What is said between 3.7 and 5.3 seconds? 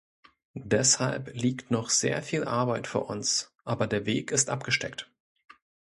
der Weg ist abgesteckt.